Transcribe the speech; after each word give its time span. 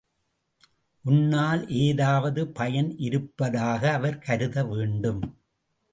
உன்னால் 1.05 1.67
ஏதாவது 1.81 2.47
பயன் 2.47 2.89
இருப்பதாக 2.97 3.91
அவர் 3.91 4.19
கருத 4.19 4.63
வேண்டும். 4.65 5.21